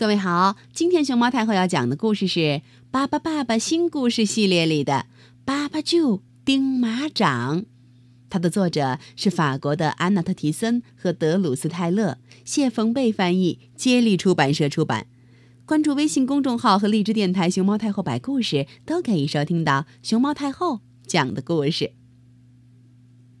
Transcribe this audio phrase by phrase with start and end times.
[0.00, 2.40] 各位好，今天熊猫太后要讲的故事是
[2.90, 4.94] 《巴巴爸爸新故事系列》里的
[5.44, 7.60] 《巴巴舅钉马掌》，
[8.30, 12.16] 它的作者是法国的安娜特·提森和德鲁斯·泰勒，
[12.46, 15.06] 谢冯贝翻译，接力出版社出版。
[15.66, 21.92] 关注微信公众号和荔枝电台“熊猫太后摆故事”，都可以收听到熊猫太后讲的故事。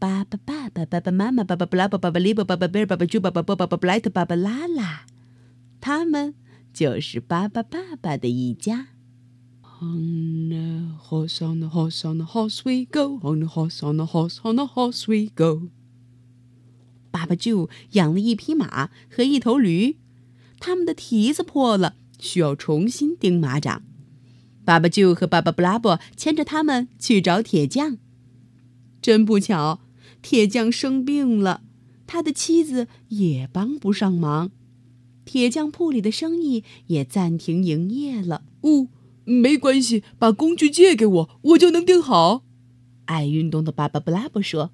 [0.00, 5.06] 巴巴爸爸、爸爸妈妈、爸爸布拉、爸爸利巴、巴巴贝尔、爸爸猪、爸爸波、巴巴布莱特、爸爸拉拉，
[5.80, 6.34] 他们。
[6.78, 8.86] 就是巴巴爸爸的一家。
[9.80, 13.18] On the horse, on the horse, on the horse we go.
[13.24, 15.70] On the horse, on the horse, on the horse we go.
[17.10, 19.96] 爸爸就养了一匹马和一头驴，
[20.60, 23.82] 他们的蹄子破了，需要重新钉马掌。
[24.64, 27.98] 爸爸就和爸爸布拉伯牵着他们去找铁匠。
[29.02, 29.80] 真不巧，
[30.22, 31.62] 铁匠生病了，
[32.06, 34.52] 他的妻子也帮不上忙。
[35.28, 38.44] 铁匠铺里的生意也暂停营业了。
[38.62, 38.88] 哦，
[39.26, 42.44] 没关系，把工具借给我，我就能钉好。
[43.04, 44.70] 爱运动的巴巴布拉伯说：“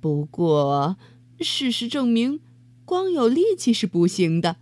[0.00, 0.96] 不过，
[1.38, 2.40] 事实证明，
[2.86, 4.56] 光有力气是不行的。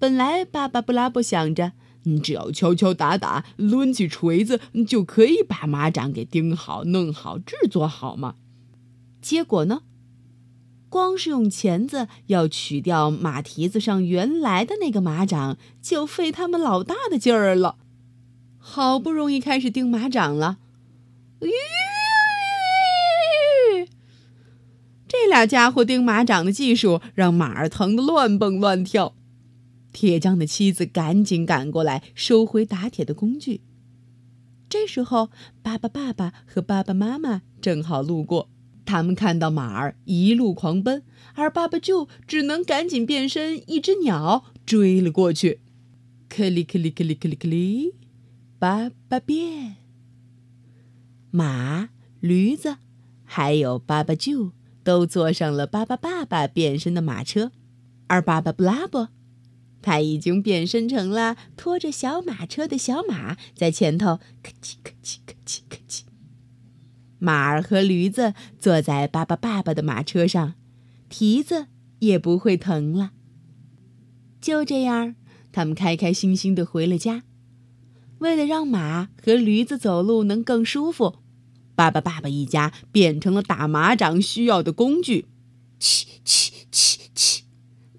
[0.00, 1.74] 本来巴巴布拉伯想着，
[2.20, 8.34] 只要敲敲打打，抡起锤子，就可以把马掌给钉好、弄好、制作好嘛。
[9.22, 9.82] 结果呢？”
[10.90, 17.76] 光是用钳子要取掉马蹄子上原来的那个马掌，就费他们老大的劲儿了。
[18.58, 20.58] 好不容易开始钉马掌了，
[25.08, 29.14] 这俩家伙钉马掌的技术让马儿疼得乱蹦乱跳。
[29.92, 33.62] 铁匠的妻子赶紧赶过来收回打铁的工具。
[34.68, 35.30] 这时候，
[35.62, 38.48] 巴巴爸爸和爸爸妈妈正好路过。
[38.90, 45.60] 他们看到马儿一路狂奔，而爸爸就只能赶紧变身一只鸟追了过去。
[46.28, 47.94] 克里克里克里克里克里，
[48.58, 49.76] 爸爸变。
[51.30, 52.78] 马、驴子，
[53.24, 54.50] 还有爸爸就
[54.82, 57.52] 都坐上了爸爸爸爸变身的马车，
[58.08, 59.10] 而爸爸布拉伯，
[59.80, 66.09] 他已经变身成了拖着小马车的小马，在前头咔叽咔叽咔叽咔叽。
[67.20, 70.54] 马儿和驴子坐在巴巴爸爸的马车上，
[71.08, 71.66] 蹄子
[72.00, 73.12] 也不会疼了。
[74.40, 75.14] 就这样，
[75.52, 77.22] 他们开开心心的回了家。
[78.20, 81.16] 为了让马和驴子走路能更舒服，
[81.74, 85.26] 巴巴爸爸一家变成了打马掌需要的工具。
[85.78, 87.40] 嘁嘁嘁嘁，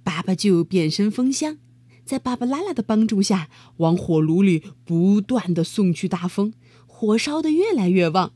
[0.03, 1.57] 爸爸就变身风箱，
[2.03, 6.53] 在巴巴拉拉的帮助下，往火炉里不断的送去大风，
[6.87, 8.33] 火烧得越来越旺。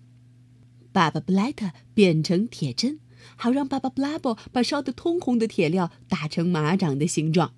[0.96, 3.02] 爸爸布莱特变成铁针，
[3.36, 7.54] 好让爸爸布拉伯把烧得通红的铁料打成马掌的形状。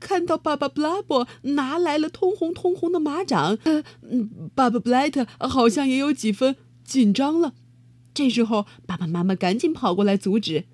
[0.00, 3.84] 看到爸爸布拉伯拿来了通红通红的马掌，呃，
[4.52, 7.54] 爸爸布莱特好像也有几分紧张了。
[8.12, 10.64] 这时候，爸爸妈妈赶紧跑过来阻止：“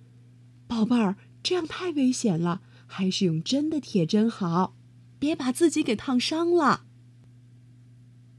[0.66, 4.74] 宝贝儿，这样太危险了，还是用真的铁针好，
[5.18, 6.84] 别把自己给烫伤了。”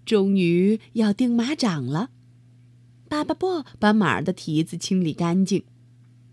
[0.04, 2.10] 终于要钉马掌了。
[3.12, 5.66] 爸爸布把马儿的蹄子清理干净，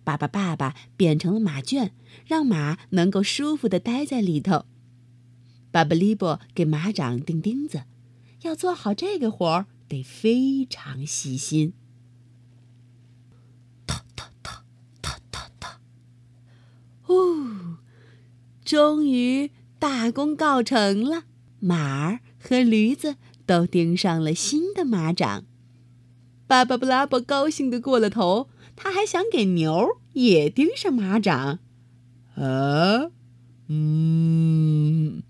[0.04, 1.92] 爸爸爸爸变成了马圈，
[2.24, 4.64] 让马能够舒服的待在里头。
[5.72, 7.82] 爸爸利布给马掌钉钉子，
[8.42, 11.72] 要做好这个活儿得非常细心。
[17.06, 17.78] 哦，
[18.64, 19.50] 终于
[19.80, 21.24] 大功告成了，
[21.58, 25.47] 马儿和驴子都钉上了新的马掌。
[26.48, 31.58] 巴巴布拉伯高兴的过了头，他还想给牛也钉上马掌。
[32.34, 33.10] 啊，
[33.68, 35.22] 嗯，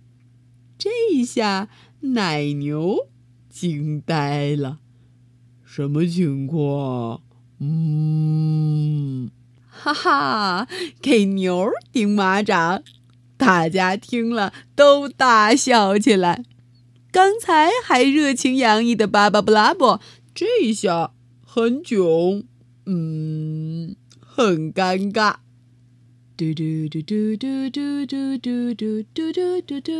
[0.78, 1.68] 这一下
[2.00, 3.08] 奶牛
[3.50, 4.78] 惊呆了，
[5.64, 7.22] 什么情况？
[7.58, 9.32] 嗯，
[9.66, 10.68] 哈哈，
[11.02, 12.84] 给牛钉马掌，
[13.36, 16.44] 大家听了都大笑起来。
[17.10, 20.00] 刚才还热情洋溢的巴巴布拉伯。
[20.34, 21.14] 这一下
[21.50, 22.44] 很囧，
[22.84, 25.36] 嗯，很尴尬。
[26.36, 29.92] 嘟嘟嘟嘟嘟嘟嘟嘟嘟嘟嘟嘟。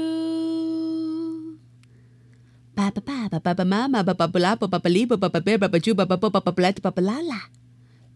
[2.75, 7.49] 爸爸、爸爸、爸爸妈妈、爸爸布拉、爸爸利伯、爸爸贝、爸爸猪、爸爸波、爸爸布莱特、爸爸拉拉，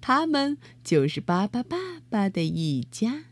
[0.02, 1.78] 他们就是巴巴爸
[2.11, 3.25] 爸的一家。